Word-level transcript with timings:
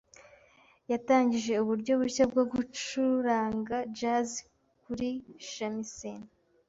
Yatangije 0.91 1.53
uburyo 1.63 1.93
bushya 2.01 2.23
bwo 2.31 2.43
gucuranga 2.51 3.77
jazz 3.97 4.29
kuri 4.83 5.09
shamisen. 5.51 6.21